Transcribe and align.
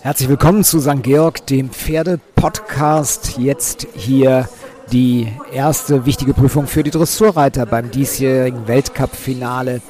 Herzlich 0.00 0.28
willkommen 0.28 0.64
zu 0.64 0.80
St. 0.80 1.02
Georg, 1.02 1.46
dem 1.46 1.70
Pferde-Podcast. 1.70 3.38
Jetzt 3.38 3.88
hier 3.94 4.48
die 4.92 5.32
erste 5.52 6.06
wichtige 6.06 6.32
Prüfung 6.32 6.66
für 6.66 6.82
die 6.82 6.90
Dressurreiter 6.90 7.66
beim 7.66 7.90
diesjährigen 7.90 8.68
Weltcup-Finale 8.68 9.82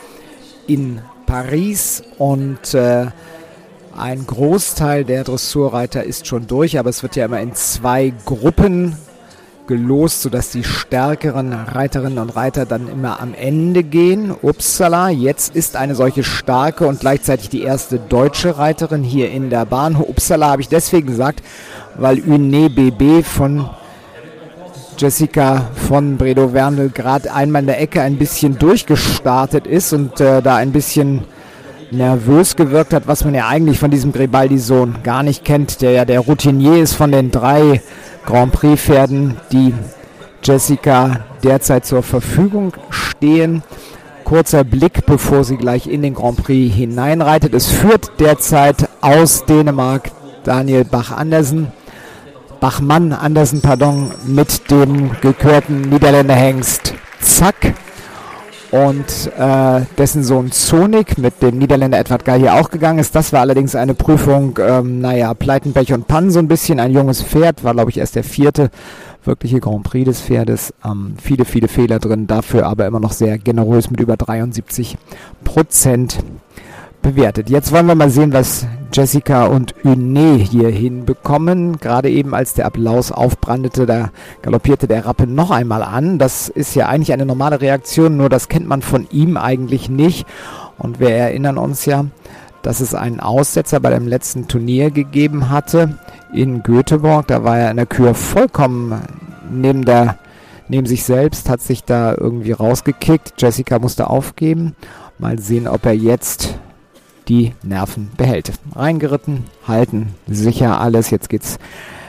in 0.67 1.01
Paris. 1.26 2.03
Und 2.19 2.74
äh, 2.74 3.06
ein 3.96 4.26
Großteil 4.26 5.04
der 5.04 5.24
Dressurreiter 5.24 6.03
ist 6.04 6.26
schon 6.26 6.46
durch, 6.46 6.78
aber 6.78 6.90
es 6.90 7.03
wird 7.03 7.16
ja 7.16 7.26
immer 7.26 7.40
in 7.40 7.54
zwei 7.54 8.12
Gruppen 8.24 8.96
gelost, 9.67 10.22
sodass 10.22 10.51
die 10.51 10.64
stärkeren 10.64 11.53
Reiterinnen 11.53 12.19
und 12.19 12.30
Reiter 12.30 12.66
dann 12.66 12.88
immer 12.88 13.21
am 13.21 13.35
Ende 13.35 13.83
gehen. 13.83 14.35
Upsala, 14.42 15.10
jetzt 15.10 15.54
ist 15.56 15.76
eine 15.76 15.94
solche 15.94 16.24
starke 16.24 16.87
und 16.87 17.01
gleichzeitig 17.01 17.48
die 17.48 17.62
erste 17.62 17.98
deutsche 17.98 18.59
Reiterin 18.59 19.02
hier 19.02 19.30
in 19.30 19.51
der 19.51 19.65
Bahn. 19.66 19.97
Upsala 19.97 20.51
habe 20.51 20.62
ich 20.62 20.69
deswegen 20.69 21.09
gesagt, 21.09 21.42
weil 21.97 22.19
Une 22.20 22.70
BB 22.70 23.25
von 23.25 23.69
Jessica 24.98 25.69
von 25.75 26.17
Bredow 26.17 26.53
Wernel 26.53 26.91
gerade 26.91 27.33
einmal 27.33 27.61
in 27.61 27.67
der 27.67 27.80
Ecke 27.80 28.01
ein 28.01 28.17
bisschen 28.17 28.59
durchgestartet 28.59 29.67
ist 29.67 29.92
und 29.92 30.20
äh, 30.20 30.41
da 30.41 30.56
ein 30.56 30.73
bisschen 30.73 31.25
nervös 31.91 32.57
gewirkt 32.57 32.93
hat, 32.93 33.07
was 33.07 33.25
man 33.25 33.35
ja 33.35 33.49
eigentlich 33.49 33.79
von 33.79 33.91
diesem 33.91 34.13
Gribaldi-Sohn 34.13 34.97
gar 35.03 35.23
nicht 35.23 35.45
kennt, 35.45 35.81
der 35.83 35.93
ja 35.93 36.05
der 36.05 36.21
Routinier 36.21 36.83
ist 36.83 36.95
von 36.95 37.12
den 37.12 37.31
drei 37.31 37.81
Grand 38.25 38.53
Prix-Pferden, 38.53 39.37
die 39.53 39.75
Jessica 40.43 41.25
derzeit 41.43 41.87
zur 41.87 42.03
Verfügung 42.03 42.73
stehen. 42.91 43.62
Kurzer 44.25 44.65
Blick, 44.65 45.07
bevor 45.07 45.45
sie 45.45 45.57
gleich 45.57 45.87
in 45.87 46.03
den 46.03 46.15
Grand 46.15 46.43
Prix 46.43 46.75
hineinreitet. 46.75 47.55
Es 47.55 47.67
führt 47.67 48.19
derzeit 48.19 48.89
aus 49.00 49.45
Dänemark 49.45 50.11
Daniel 50.43 50.84
Bach-Andersen, 50.84 51.69
Bachmann 52.61 53.12
Andersen, 53.12 53.61
pardon, 53.61 54.11
mit 54.27 54.71
dem 54.71 55.12
gekürten 55.21 55.83
Niederländer 55.83 56.34
Hengst 56.34 56.95
Zack 57.21 57.75
und 58.70 59.31
äh, 59.39 59.83
dessen 59.97 60.25
Sohn 60.25 60.50
Zonik 60.50 61.19
mit 61.19 61.42
dem 61.42 61.59
Niederländer 61.59 61.98
Edward 61.98 62.25
Guy 62.25 62.41
hier 62.41 62.55
auch 62.55 62.70
gegangen 62.70 62.98
ist. 62.98 63.14
Das 63.14 63.33
war 63.33 63.41
allerdings 63.41 63.75
eine 63.75 63.95
Prüfung, 63.95 64.59
ähm, 64.61 65.00
naja, 65.00 65.34
Pleiten, 65.34 65.72
Pech 65.72 65.92
und 65.92 66.09
Pannen 66.09 66.31
so 66.31 66.39
ein 66.39 66.48
bisschen. 66.48 66.81
Ein 66.81 66.92
junges 66.92 67.22
Pferd, 67.22 67.64
war 67.64 67.75
glaube 67.75 67.91
ich 67.91 67.98
erst 67.98 68.17
der 68.17 68.25
vierte 68.25 68.70
wirkliche 69.25 69.61
Grand 69.61 69.83
Prix 69.83 70.05
des 70.06 70.20
Pferdes. 70.20 70.72
Ähm, 70.84 71.14
viele, 71.20 71.44
viele 71.44 71.69
Fehler 71.69 71.98
drin, 71.98 72.27
dafür 72.27 72.67
aber 72.67 72.87
immer 72.87 73.00
noch 73.00 73.12
sehr 73.12 73.39
generös 73.39 73.91
mit 73.91 74.00
über 74.00 74.17
73 74.17 74.97
Prozent 75.44 76.19
bewertet. 77.07 77.49
Jetzt 77.49 77.71
wollen 77.71 77.87
wir 77.87 77.95
mal 77.95 78.11
sehen, 78.11 78.33
was 78.33 78.67
Jessica 78.93 79.47
und 79.47 79.77
Une 79.85 80.35
hier 80.35 80.71
hinbekommen. 80.71 81.79
Gerade 81.79 82.11
eben, 82.11 82.35
als 82.35 82.55
der 82.55 82.67
Applaus 82.67 83.12
aufbrandete, 83.12 83.87
da 83.87 84.11
galoppierte 84.43 84.89
der 84.89 85.07
Rappe 85.07 85.29
noch 85.29 85.53
einmal 85.53 85.84
an. 85.84 86.19
Das 86.19 86.49
ist 86.49 86.75
ja 86.75 86.89
eigentlich 86.89 87.12
eine 87.12 87.25
normale 87.25 87.61
Reaktion, 87.61 88.17
nur 88.17 88.29
das 88.29 88.49
kennt 88.49 88.67
man 88.67 88.83
von 88.83 89.07
ihm 89.12 89.37
eigentlich 89.37 89.89
nicht. 89.89 90.27
Und 90.79 90.99
wir 90.99 91.11
erinnern 91.11 91.59
uns 91.59 91.84
ja, 91.84 92.07
dass 92.62 92.81
es 92.81 92.93
einen 92.93 93.21
Aussetzer 93.21 93.79
bei 93.79 93.91
dem 93.91 94.09
letzten 94.09 94.49
Turnier 94.49 94.91
gegeben 94.91 95.49
hatte 95.49 95.99
in 96.34 96.65
Göteborg. 96.65 97.29
Da 97.29 97.45
war 97.45 97.57
er 97.57 97.71
in 97.71 97.77
der 97.77 97.87
Kür 97.87 98.15
vollkommen 98.15 99.01
neben 99.49 99.84
der 99.84 100.19
neben 100.69 100.87
sich 100.87 101.05
selbst, 101.05 101.49
hat 101.49 101.61
sich 101.61 101.84
da 101.84 102.17
irgendwie 102.19 102.51
rausgekickt. 102.51 103.34
Jessica 103.39 103.79
musste 103.79 104.11
aufgeben. 104.11 104.75
Mal 105.21 105.39
sehen, 105.39 105.69
ob 105.69 105.87
er 105.87 105.95
jetzt 105.95 106.59
die 107.28 107.55
Nerven 107.62 108.10
behält. 108.16 108.52
Reingeritten, 108.74 109.44
halten, 109.66 110.14
sicher 110.27 110.80
alles. 110.80 111.10
Jetzt 111.10 111.28
geht's 111.28 111.58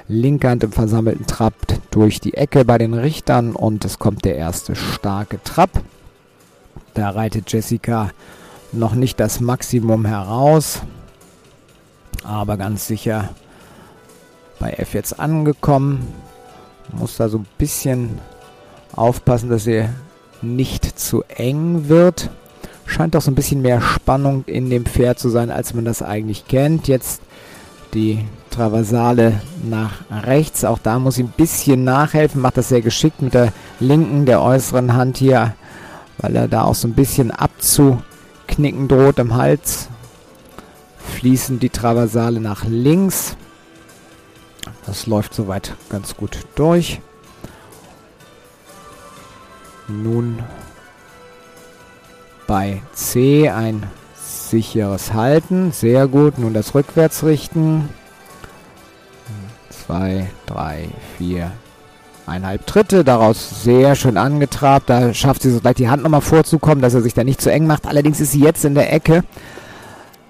linke 0.08 0.50
Hand 0.50 0.64
im 0.64 0.72
versammelten 0.72 1.28
Trab 1.28 1.54
durch 1.92 2.20
die 2.20 2.36
Ecke 2.36 2.66
bei 2.66 2.78
den 2.78 2.94
Richtern 2.94 3.56
und 3.56 3.84
es 3.86 4.00
kommt 4.00 4.26
der 4.26 4.36
erste 4.36 4.76
starke 4.76 5.42
Trab. 5.44 5.70
Da 6.94 7.10
reitet 7.10 7.52
Jessica 7.52 8.12
noch 8.72 8.96
nicht 8.96 9.20
das 9.20 9.40
Maximum 9.40 10.06
heraus, 10.06 10.82
aber 12.24 12.58
ganz 12.58 12.88
sicher 12.88 13.30
bei 14.60 14.72
F 14.72 14.94
jetzt 14.94 15.20
angekommen. 15.20 16.08
Muss 16.94 17.18
da 17.18 17.28
so 17.30 17.40
ein 17.40 17.48
bisschen 17.58 18.20
aufpassen, 18.96 19.50
dass 19.50 19.68
er 19.68 19.94
nicht 20.42 21.00
zu 21.00 21.24
eng 21.24 21.90
wird 21.90 22.30
scheint 22.98 23.14
doch 23.14 23.22
so 23.22 23.30
ein 23.30 23.36
bisschen 23.36 23.62
mehr 23.62 23.80
Spannung 23.80 24.44
in 24.48 24.72
dem 24.72 24.86
Pferd 24.86 25.20
zu 25.20 25.30
sein, 25.30 25.52
als 25.52 25.76
man 25.76 25.86
das 25.86 26.02
eigentlich 26.02 26.48
kennt. 26.48 26.88
Jetzt 26.88 27.22
die 27.94 28.26
Traversale 28.50 29.40
nach 29.64 29.92
rechts. 30.10 30.66
Auch 30.66 30.80
da 30.80 30.98
muss 30.98 31.16
sie 31.16 31.24
ein 31.24 31.34
bisschen 31.38 31.84
nachhelfen. 31.84 32.42
Macht 32.42 32.58
das 32.58 32.70
sehr 32.70 32.82
geschickt 32.82 33.22
mit 33.22 33.36
der 33.36 33.54
linken, 33.80 34.26
der 34.26 34.42
äußeren 34.42 34.96
Hand 34.96 35.18
hier, 35.18 35.54
weil 36.18 36.36
er 36.36 36.48
da 36.48 36.64
auch 36.64 36.74
so 36.74 36.88
ein 36.88 36.96
bisschen 36.96 37.30
abzuknicken 37.30 38.88
droht 38.88 39.20
im 39.20 39.36
Hals. 39.36 39.90
Fließen 40.98 41.60
die 41.60 41.70
Traversale 41.70 42.40
nach 42.40 42.66
links. 42.66 43.38
Das 44.88 45.06
läuft 45.06 45.36
soweit 45.36 45.76
ganz 45.90 46.18
gut 46.18 46.40
durch. 46.56 47.00
Nun 49.88 50.40
bei 52.48 52.82
C 52.94 53.50
ein 53.50 53.84
sicheres 54.16 55.14
Halten. 55.14 55.72
Sehr 55.72 56.08
gut. 56.08 56.40
Nun 56.40 56.54
das 56.54 56.74
Rückwärtsrichten. 56.74 57.90
Zwei, 59.70 60.28
drei, 60.46 60.90
vier, 61.18 61.52
eineinhalb 62.26 62.66
Tritte. 62.66 63.04
Daraus 63.04 63.64
sehr 63.64 63.96
schön 63.96 64.18
angetrabt. 64.18 64.90
Da 64.90 65.14
schafft 65.14 65.42
sie 65.42 65.52
so 65.52 65.60
gleich 65.60 65.76
die 65.76 65.90
Hand 65.90 66.04
nochmal 66.04 66.22
vorzukommen, 66.22 66.82
dass 66.82 66.94
er 66.94 67.02
sich 67.02 67.14
da 67.14 67.24
nicht 67.24 67.42
zu 67.42 67.52
eng 67.52 67.68
macht. 67.68 67.86
Allerdings 67.86 68.20
ist 68.20 68.32
sie 68.32 68.42
jetzt 68.42 68.66
in 68.66 68.76
der 68.76 68.92
Ecke. 68.92 69.24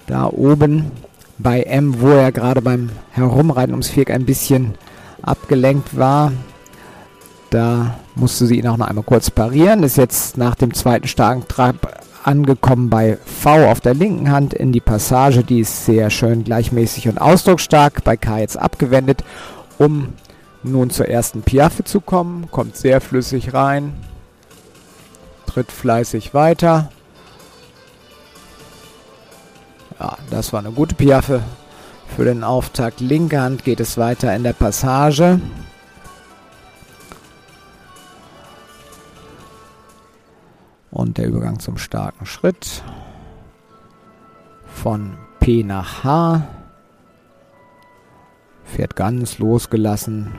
Da 0.07 0.25
oben 0.25 0.91
bei 1.37 1.61
M, 1.63 2.01
wo 2.01 2.09
er 2.09 2.31
gerade 2.31 2.61
beim 2.61 2.89
Herumreiten 3.11 3.73
ums 3.73 3.89
Viereck 3.89 4.11
ein 4.11 4.25
bisschen 4.25 4.75
abgelenkt 5.21 5.97
war. 5.97 6.31
Da 7.49 7.99
musste 8.15 8.45
sie 8.45 8.57
ihn 8.57 8.67
auch 8.67 8.77
noch 8.77 8.87
einmal 8.87 9.03
kurz 9.03 9.29
parieren. 9.29 9.83
Ist 9.83 9.97
jetzt 9.97 10.37
nach 10.37 10.55
dem 10.55 10.73
zweiten 10.73 11.07
starken 11.07 11.47
Trab 11.47 12.06
angekommen 12.27 12.89
bei 12.89 13.17
V 13.25 13.71
auf 13.71 13.79
der 13.79 13.93
linken 13.93 14.29
Hand 14.29 14.53
in 14.53 14.71
die 14.71 14.81
Passage. 14.81 15.43
Die 15.43 15.61
ist 15.61 15.85
sehr 15.85 16.09
schön 16.09 16.43
gleichmäßig 16.43 17.07
und 17.07 17.19
ausdrucksstark. 17.19 18.03
Bei 18.03 18.17
K 18.17 18.39
jetzt 18.39 18.57
abgewendet, 18.57 19.23
um 19.77 20.13
nun 20.61 20.89
zur 20.89 21.07
ersten 21.07 21.41
Piaffe 21.41 21.83
zu 21.85 22.01
kommen. 22.01 22.51
Kommt 22.51 22.75
sehr 22.75 22.99
flüssig 23.01 23.53
rein. 23.53 23.93
Tritt 25.45 25.71
fleißig 25.71 26.33
weiter. 26.33 26.91
Ja, 29.99 30.17
das 30.29 30.53
war 30.53 30.59
eine 30.59 30.71
gute 30.71 30.95
Piaffe 30.95 31.41
für 32.15 32.25
den 32.25 32.43
Auftakt. 32.43 32.99
Linke 32.99 33.39
Hand 33.39 33.63
geht 33.63 33.79
es 33.79 33.97
weiter 33.97 34.35
in 34.35 34.43
der 34.43 34.53
Passage. 34.53 35.39
Der 41.17 41.27
Übergang 41.27 41.59
zum 41.59 41.79
starken 41.79 42.27
Schritt 42.27 42.83
von 44.67 45.17
P 45.39 45.63
nach 45.63 46.03
H. 46.03 46.47
Fährt 48.63 48.95
ganz 48.95 49.39
losgelassen. 49.39 50.35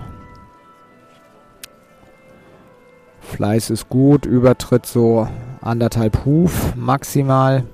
Fleiß 3.20 3.70
ist 3.70 3.88
gut, 3.88 4.24
Übertritt 4.24 4.86
so 4.86 5.26
anderthalb 5.60 6.24
Huf 6.24 6.76
maximal. 6.76 7.64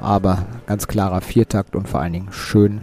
Aber 0.00 0.46
ganz 0.66 0.86
klarer 0.86 1.20
Viertakt 1.20 1.74
und 1.74 1.88
vor 1.88 2.00
allen 2.00 2.12
Dingen 2.12 2.32
schön 2.32 2.82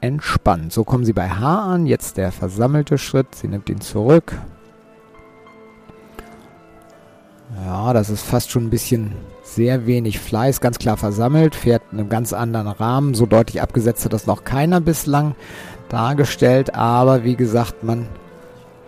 entspannt. 0.00 0.72
So 0.72 0.84
kommen 0.84 1.04
sie 1.04 1.12
bei 1.12 1.28
H 1.28 1.64
an. 1.64 1.86
Jetzt 1.86 2.16
der 2.16 2.30
versammelte 2.30 2.98
Schritt. 2.98 3.34
Sie 3.34 3.48
nimmt 3.48 3.68
ihn 3.68 3.80
zurück. 3.80 4.32
Ja, 7.64 7.92
das 7.92 8.10
ist 8.10 8.22
fast 8.22 8.50
schon 8.50 8.66
ein 8.66 8.70
bisschen 8.70 9.12
sehr 9.42 9.86
wenig 9.86 10.20
Fleiß, 10.20 10.60
ganz 10.60 10.78
klar 10.78 10.96
versammelt, 10.96 11.54
fährt 11.54 11.82
in 11.90 11.98
einem 11.98 12.08
ganz 12.08 12.32
anderen 12.32 12.68
Rahmen. 12.68 13.14
So 13.14 13.26
deutlich 13.26 13.62
abgesetzt 13.62 14.04
hat 14.04 14.12
das 14.12 14.26
noch 14.26 14.44
keiner 14.44 14.80
bislang 14.80 15.34
dargestellt, 15.88 16.74
aber 16.74 17.24
wie 17.24 17.36
gesagt, 17.36 17.82
man 17.82 18.06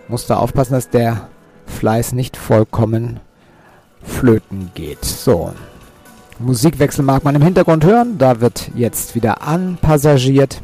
muss 0.09 0.27
da 0.27 0.37
aufpassen, 0.37 0.75
dass 0.75 0.91
der 0.91 1.29
Fleiß 1.67 2.13
nicht 2.13 2.37
vollkommen 2.37 3.21
flöten 4.03 4.71
geht. 4.75 5.05
So, 5.05 5.53
Musikwechsel 6.39 7.05
mag 7.05 7.25
man 7.25 7.35
im 7.35 7.43
Hintergrund 7.43 7.85
hören, 7.85 8.19
da 8.19 8.41
wird 8.41 8.71
jetzt 8.75 9.15
wieder 9.15 9.43
anpassagiert. 9.43 10.63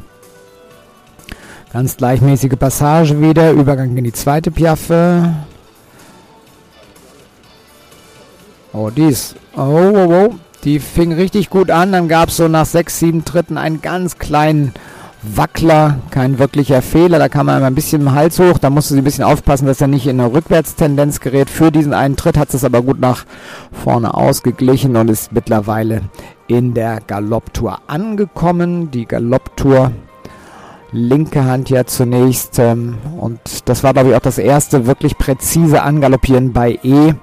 Ganz 1.73 1.97
gleichmäßige 1.97 2.57
Passage 2.57 3.19
wieder, 3.19 3.51
Übergang 3.51 3.95
in 3.97 4.03
die 4.03 4.13
zweite 4.13 4.51
Piaffe. 4.51 5.33
Oh, 8.77 8.91
dies. 8.91 9.33
Oh, 9.55 9.91
oh, 9.95 10.07
oh. 10.07 10.35
Die 10.63 10.79
fing 10.79 11.11
richtig 11.11 11.49
gut 11.49 11.71
an. 11.71 11.93
Dann 11.93 12.07
gab 12.07 12.29
es 12.29 12.37
so 12.37 12.47
nach 12.47 12.67
sechs, 12.67 12.99
sieben 12.99 13.25
Tritten 13.25 13.57
einen 13.57 13.81
ganz 13.81 14.19
kleinen 14.19 14.71
Wackler. 15.23 15.97
Kein 16.11 16.37
wirklicher 16.37 16.83
Fehler. 16.83 17.17
Da 17.17 17.27
kam 17.27 17.47
man 17.47 17.63
ein 17.63 17.73
bisschen 17.73 18.03
im 18.03 18.11
Hals 18.11 18.37
hoch. 18.37 18.59
Da 18.59 18.69
musste 18.69 18.93
sie 18.93 19.01
ein 19.01 19.03
bisschen 19.03 19.23
aufpassen, 19.23 19.65
dass 19.65 19.81
er 19.81 19.87
nicht 19.87 20.05
in 20.05 20.19
eine 20.19 20.31
Rückwärtstendenz 20.31 21.21
gerät. 21.21 21.49
Für 21.49 21.71
diesen 21.71 21.95
einen 21.95 22.17
Tritt 22.17 22.37
hat 22.37 22.53
es 22.53 22.63
aber 22.63 22.83
gut 22.83 22.99
nach 22.99 23.25
vorne 23.71 24.13
ausgeglichen 24.13 24.95
und 24.95 25.09
ist 25.09 25.31
mittlerweile 25.31 26.01
in 26.45 26.75
der 26.75 26.99
Galopptour 26.99 27.79
angekommen. 27.87 28.91
Die 28.91 29.07
Galopptour 29.07 29.91
linke 30.91 31.45
Hand 31.45 31.71
ja 31.71 31.85
zunächst. 31.85 32.59
Ähm, 32.59 32.99
und 33.19 33.39
das 33.65 33.83
war, 33.83 33.93
glaube 33.93 34.09
ich, 34.09 34.15
auch 34.15 34.19
das 34.19 34.37
erste 34.37 34.85
wirklich 34.85 35.17
präzise 35.17 35.81
Angaloppieren 35.81 36.53
bei 36.53 36.77
E 36.83 37.15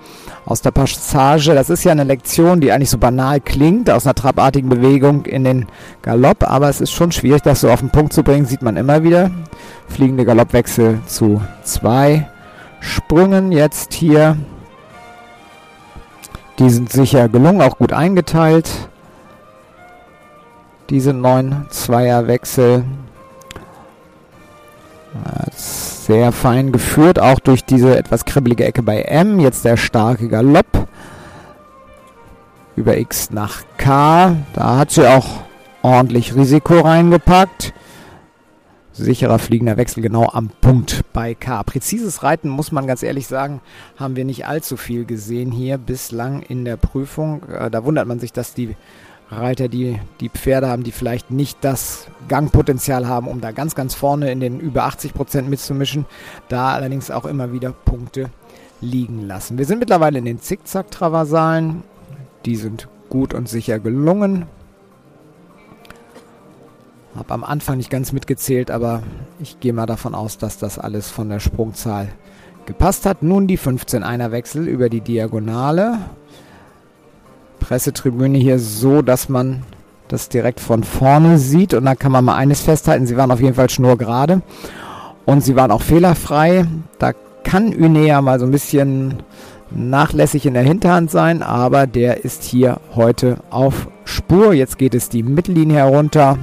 aus 0.46 0.61
der 0.61 0.70
Passage. 0.70 1.55
Das 1.55 1.70
ist 1.70 1.85
ja 1.85 1.93
eine 1.93 2.05
Lektion, 2.05 2.61
die 2.61 2.73
eigentlich 2.73 2.91
so 2.91 2.99
banal 2.99 3.41
klingt, 3.41 3.91
aus 3.91 4.06
einer 4.06 4.14
trabartigen 4.14 4.69
Bewegung 4.69 5.25
in 5.25 5.44
den 5.44 5.67
Galopp, 6.02 6.49
aber 6.49 6.69
es 6.69 6.81
ist 6.81 6.93
schon 6.93 7.12
schwierig, 7.12 7.43
das 7.43 7.61
so 7.61 7.70
auf 7.70 7.81
den 7.81 7.91
Punkt 7.91 8.12
zu 8.12 8.23
bringen, 8.23 8.46
sieht 8.46 8.62
man 8.62 8.76
immer 8.76 9.02
wieder. 9.02 9.31
Fliegende 9.88 10.25
Galoppwechsel 10.25 11.00
zu 11.06 11.41
zwei 11.62 12.29
Sprüngen 12.81 13.52
jetzt 13.52 13.94
hier. 13.94 14.37
Die 16.58 16.70
sind 16.70 16.93
sicher 16.93 17.29
gelungen, 17.29 17.62
auch 17.62 17.79
gut 17.79 17.93
eingeteilt. 17.93 18.70
Diese 20.90 21.14
neun 21.14 21.67
Zweierwechsel. 21.70 22.85
Sehr 25.56 26.32
fein 26.32 26.72
geführt, 26.72 27.19
auch 27.19 27.38
durch 27.38 27.64
diese 27.64 27.96
etwas 27.96 28.25
kribbelige 28.25 28.64
Ecke 28.64 28.82
bei 28.82 29.02
M. 29.02 29.40
Jetzt 29.40 29.64
der 29.64 29.76
starke 29.76 30.28
Galopp. 30.28 30.88
Über 32.76 32.99
X 32.99 33.31
nach 33.31 33.62
K. 33.78 34.37
Da 34.52 34.76
hat 34.76 34.90
sie 34.90 35.06
auch 35.08 35.44
ordentlich 35.82 36.34
Risiko 36.34 36.81
reingepackt. 36.81 37.72
Sicherer 38.96 39.40
fliegender 39.40 39.76
Wechsel 39.76 40.02
genau 40.02 40.28
am 40.32 40.50
Punkt 40.61 41.02
bei 41.12 41.34
K. 41.34 41.62
Präzises 41.64 42.22
Reiten, 42.22 42.49
muss 42.49 42.70
man 42.70 42.87
ganz 42.87 43.02
ehrlich 43.02 43.26
sagen, 43.26 43.61
haben 43.96 44.14
wir 44.14 44.25
nicht 44.25 44.46
allzu 44.46 44.76
viel 44.76 45.05
gesehen 45.05 45.50
hier 45.50 45.78
bislang 45.78 46.43
in 46.43 46.64
der 46.64 46.76
Prüfung. 46.76 47.43
Äh, 47.49 47.70
da 47.70 47.84
wundert 47.84 48.06
man 48.06 48.20
sich, 48.20 48.32
dass 48.32 48.55
die 48.55 48.76
Reiter, 49.31 49.69
die 49.69 49.99
die 50.21 50.29
Pferde 50.29 50.69
haben, 50.69 50.85
die 50.85 50.93
vielleicht 50.93 51.31
nicht 51.31 51.59
das 51.62 52.06
Gangpotenzial 52.29 53.09
haben, 53.09 53.26
um 53.26 53.41
da 53.41 53.53
ganz, 53.53 53.75
ganz 53.75 53.94
vorne 53.94 54.31
in 54.31 54.41
den 54.41 54.61
über 54.61 54.85
80 54.85 55.15
Prozent 55.15 55.49
mitzumischen, 55.49 56.06
da 56.49 56.75
allerdings 56.75 57.11
auch 57.11 57.25
immer 57.25 57.53
wieder 57.53 57.73
Punkte 57.73 58.31
liegen 58.81 59.23
lassen. 59.23 59.59
Wir 59.59 59.65
sind 59.65 59.79
mittlerweile 59.79 60.19
in 60.19 60.25
den 60.25 60.41
Zickzack-Traversalen. 60.41 61.82
Die 62.44 62.56
sind 62.56 62.88
gut 63.09 63.35
und 63.35 63.49
sicher 63.49 63.79
gelungen. 63.79 64.47
Habe 67.17 67.32
am 67.32 67.44
Anfang 67.44 67.76
nicht 67.76 67.91
ganz 67.91 68.12
mitgezählt, 68.12 68.71
aber 68.71 69.03
ich 69.38 69.61
gehe 69.61 69.73
mal 69.73 69.87
davon 69.87 70.15
aus, 70.15 70.37
dass 70.37 70.59
das 70.59 70.79
alles 70.79 71.11
von 71.11 71.29
der 71.29 71.41
Sprungzahl 71.41 72.09
gepasst 72.67 73.06
hat. 73.06 73.23
Nun 73.23 73.47
die 73.47 73.56
15 73.56 74.03
Einer 74.03 74.32
Wechsel 74.32 74.67
über 74.67 74.88
die 74.88 75.00
Diagonale. 75.00 75.99
Pressetribüne 77.64 78.37
hier 78.37 78.58
so, 78.58 79.00
dass 79.00 79.31
man 79.31 79.62
das 80.08 80.28
direkt 80.28 80.61
von 80.61 80.84
vorne 80.84 81.38
sieht. 81.38 81.72
Und 81.72 81.87
da 81.87 81.94
kann 81.94 82.12
man 82.12 82.22
mal 82.22 82.37
eines 82.37 82.61
festhalten, 82.61 83.06
sie 83.06 83.16
waren 83.16 83.31
auf 83.31 83.40
jeden 83.40 83.55
Fall 83.55 83.70
schnurgerade. 83.70 84.43
Und 85.25 85.43
sie 85.43 85.56
waren 85.56 85.70
auch 85.70 85.81
fehlerfrei. 85.81 86.66
Da 86.99 87.12
kann 87.43 87.75
Unea 87.75 88.20
mal 88.20 88.38
so 88.38 88.44
ein 88.44 88.50
bisschen 88.50 89.22
nachlässig 89.70 90.44
in 90.44 90.52
der 90.52 90.62
Hinterhand 90.62 91.11
sein, 91.11 91.43
aber 91.43 91.87
der 91.87 92.25
ist 92.25 92.43
hier 92.43 92.81
heute 92.94 93.38
auf 93.49 93.88
Spur. 94.05 94.52
Jetzt 94.52 94.76
geht 94.76 94.94
es 94.94 95.08
die 95.08 95.22
Mittellinie 95.22 95.78
herunter. 95.78 96.37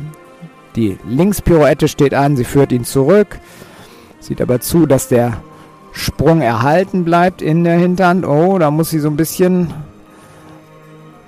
Die 0.75 0.97
Linkspirouette 1.07 1.88
steht 1.88 2.15
an, 2.15 2.35
sie 2.35 2.45
führt 2.45 2.71
ihn 2.71 2.83
zurück. 2.83 3.38
Sieht 4.19 4.41
aber 4.41 4.59
zu, 4.59 4.88
dass 4.88 5.07
der 5.07 5.38
Sprung 5.91 6.41
erhalten 6.41 7.06
bleibt 7.06 7.44
in 7.44 7.63
der 7.63 7.77
Hinterhand. 7.77 8.25
Oh, 8.25 8.57
da 8.57 8.71
muss 8.71 8.89
sie 8.89 9.00
so 9.00 9.09
ein 9.09 9.18
bisschen 9.18 9.71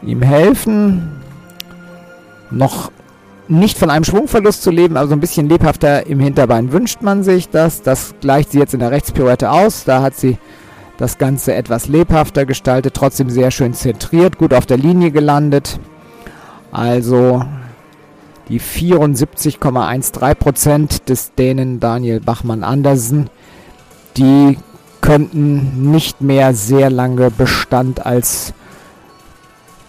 ihm 0.06 0.22
helfen, 0.22 1.10
noch 2.52 2.92
nicht 3.48 3.78
von 3.78 3.90
einem 3.90 4.06
Schwungverlust 4.06 4.64
zu 4.64 4.72
leben, 4.72 4.98
also 4.98 5.14
ein 5.14 5.20
bisschen 5.20 5.50
lebhafter 5.50 6.08
im 6.08 6.20
Hinterbein 6.20 6.72
wünscht 6.72 7.02
man 7.02 7.24
sich 7.24 7.50
das. 7.50 7.82
Das 7.82 8.16
gleicht 8.22 8.52
sie 8.52 8.60
jetzt 8.60 8.74
in 8.74 8.80
der 8.80 8.92
Rechtspirouette 8.92 9.52
aus. 9.52 9.84
Da 9.84 10.02
hat 10.02 10.16
sie 10.16 10.38
das 10.98 11.18
Ganze 11.18 11.54
etwas 11.54 11.88
lebhafter 11.88 12.46
gestaltet, 12.46 12.94
trotzdem 12.94 13.30
sehr 13.30 13.52
schön 13.52 13.74
zentriert, 13.74 14.38
gut 14.38 14.54
auf 14.54 14.66
der 14.66 14.78
Linie 14.78 15.12
gelandet. 15.12 15.80
Also 16.72 17.44
die 18.50 18.62
74,13% 18.62 21.06
des 21.06 21.34
Dänen 21.36 21.80
Daniel 21.80 22.20
Bachmann 22.20 22.64
Andersen, 22.64 23.30
die 24.18 24.58
könnten 25.02 25.92
nicht 25.92 26.22
mehr 26.22 26.54
sehr 26.54 26.90
lange 26.90 27.32
Bestand 27.32 28.06
als 28.06 28.54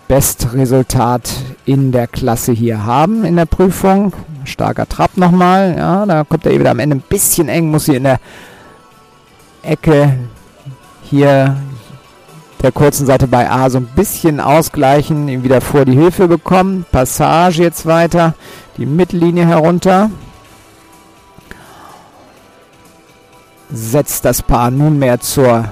Bestresultat 0.08 1.32
in 1.64 1.92
der 1.92 2.06
Klasse 2.06 2.52
hier 2.52 2.84
haben 2.84 3.24
in 3.24 3.36
der 3.36 3.46
Prüfung. 3.46 4.12
Starker 4.44 4.86
Trab 4.86 5.16
nochmal. 5.16 5.74
Ja, 5.76 6.04
da 6.04 6.24
kommt 6.24 6.44
er 6.44 6.52
eh 6.52 6.60
wieder 6.60 6.70
am 6.70 6.78
Ende 6.78 6.96
ein 6.96 7.04
bisschen 7.08 7.48
eng, 7.48 7.70
muss 7.70 7.86
hier 7.86 7.96
in 7.96 8.04
der 8.04 8.20
Ecke 9.62 10.18
hier 11.02 11.56
der 12.62 12.72
kurzen 12.72 13.06
Seite 13.06 13.26
bei 13.28 13.50
A 13.50 13.68
so 13.68 13.78
ein 13.78 13.86
bisschen 13.94 14.40
ausgleichen, 14.40 15.28
ihm 15.28 15.42
wieder 15.42 15.60
vor 15.60 15.84
die 15.84 15.94
Hilfe 15.94 16.28
bekommen. 16.28 16.86
Passage 16.90 17.62
jetzt 17.62 17.84
weiter, 17.84 18.34
die 18.78 18.86
Mittellinie 18.86 19.46
herunter. 19.46 20.10
Setzt 23.70 24.24
das 24.24 24.42
Paar 24.42 24.70
nunmehr 24.70 25.20
zur 25.20 25.68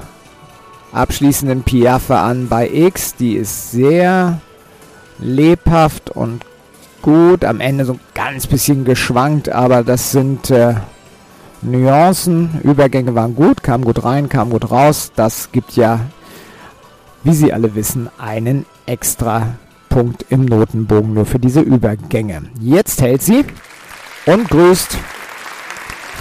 abschließenden 0.93 1.63
Piaffe 1.63 2.17
an 2.17 2.49
bei 2.49 2.69
X. 2.69 3.17
Die 3.17 3.35
ist 3.35 3.73
sehr 3.73 4.41
lebhaft 5.19 6.11
und 6.11 6.45
gut. 7.01 7.45
Am 7.45 7.61
Ende 7.61 7.85
so 7.85 7.95
ein 7.95 8.01
ganz 8.15 8.47
bisschen 8.47 8.85
geschwankt, 8.85 9.49
aber 9.49 9.83
das 9.83 10.13
sind 10.13 10.51
äh, 10.51 10.75
Nuancen. 11.63 12.61
Übergänge 12.63 13.15
waren 13.15 13.35
gut, 13.35 13.63
kam 13.63 13.85
gut 13.85 14.05
rein, 14.05 14.29
kam 14.29 14.51
gut 14.51 14.71
raus. 14.71 15.13
Das 15.17 15.51
gibt 15.53 15.73
ja, 15.73 16.01
wie 17.25 17.35
Sie 17.35 17.53
alle 17.53 17.75
wissen, 17.75 18.09
einen 18.19 18.67
extra 18.87 19.55
Punkt 19.89 20.25
im 20.31 20.47
Notenbogen 20.47 21.13
nur 21.13 21.27
für 21.27 21.39
diese 21.39 21.61
Übergänge. 21.61 22.45
Jetzt 22.59 23.03
hält 23.03 23.23
sie 23.23 23.45
und 24.25 24.49
grüßt 24.49 24.97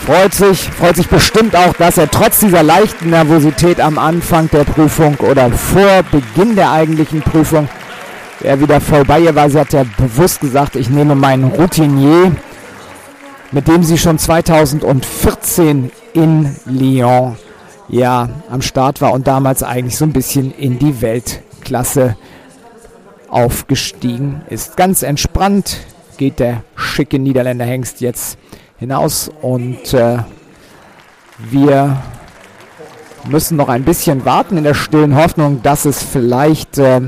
freut 0.06 0.34
sich, 0.34 0.60
freut 0.60 0.96
sich 0.96 1.08
bestimmt 1.08 1.56
auch, 1.56 1.74
dass 1.74 1.98
er 1.98 2.10
trotz 2.10 2.40
dieser 2.40 2.64
leichten 2.64 3.10
Nervosität 3.10 3.80
am 3.80 3.98
Anfang 3.98 4.50
der 4.50 4.64
Prüfung 4.64 5.16
oder 5.18 5.52
vor 5.52 6.04
Beginn 6.12 6.56
der 6.56 6.72
eigentlichen 6.72 7.22
Prüfung 7.22 7.70
er 8.44 8.60
wieder 8.60 8.82
voll 8.82 9.06
bei 9.06 9.20
ihr 9.20 9.36
war. 9.36 9.50
Sie 9.50 9.60
hat 9.60 9.74
ja 9.74 9.86
bewusst 9.98 10.42
gesagt, 10.42 10.76
ich 10.76 10.90
nehme 10.90 11.16
meinen 11.16 11.46
Routinier, 11.46 12.32
mit 13.52 13.68
dem 13.68 13.84
sie 13.84 13.98
schon 13.98 14.18
2014 14.18 15.92
in 16.14 16.56
Lyon 16.66 17.38
ja 17.88 18.30
am 18.50 18.62
Start 18.62 19.02
war 19.02 19.14
und 19.14 19.28
damals 19.28 19.64
eigentlich 19.64 19.98
so 19.98 20.06
ein 20.06 20.14
bisschen 20.14 20.54
in 20.56 20.80
die 20.80 21.02
Weltklasse 21.02 22.16
aufgestiegen 23.30 24.42
ist. 24.50 24.76
Ganz 24.76 25.04
entspannt 25.04 25.78
geht 26.18 26.40
der 26.40 26.64
schicke 26.76 27.20
Niederländer 27.20 27.66
Hengst 27.66 28.02
jetzt 28.02 28.38
hinaus 28.82 29.30
und 29.44 29.94
äh, 29.94 30.18
wir 31.38 31.98
müssen 33.30 33.56
noch 33.56 33.70
ein 33.70 33.84
bisschen 33.84 34.26
warten 34.26 34.58
in 34.58 34.64
der 34.64 34.74
stillen 34.74 35.16
Hoffnung, 35.16 35.62
dass 35.62 35.86
es 35.86 36.02
vielleicht 36.02 36.80
äh, 36.80 37.00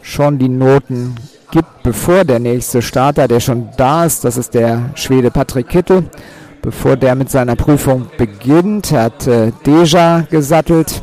schon 0.00 0.38
die 0.38 0.48
Noten 0.48 1.14
gibt, 1.50 1.82
bevor 1.82 2.24
der 2.24 2.38
nächste 2.38 2.80
Starter, 2.80 3.28
der 3.28 3.40
schon 3.40 3.68
da 3.76 4.06
ist, 4.06 4.24
das 4.24 4.38
ist 4.38 4.54
der 4.54 4.88
Schwede 4.94 5.30
Patrick 5.30 5.68
Kittel, 5.68 6.04
bevor 6.62 6.96
der 6.96 7.14
mit 7.14 7.30
seiner 7.30 7.54
Prüfung 7.54 8.06
beginnt, 8.16 8.90
hat 8.90 9.26
äh, 9.26 9.52
Deja 9.66 10.26
gesattelt. 10.30 11.02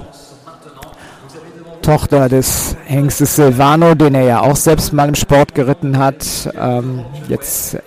Tochter 1.84 2.28
des 2.28 2.76
Hengstes 2.86 3.36
Silvano, 3.36 3.94
den 3.94 4.16
er 4.16 4.24
ja 4.24 4.42
auch 4.42 4.56
selbst 4.56 4.92
mal 4.94 5.08
im 5.08 5.14
Sport 5.14 5.54
geritten 5.54 6.00
hat. 6.00 6.26
Ähm, 6.60 7.06
jetzt 7.30 7.78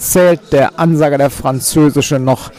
erzählt 0.00 0.40
der 0.52 0.78
Ansager 0.78 1.18
der 1.18 1.28
Französische 1.28 2.18
noch 2.18 2.50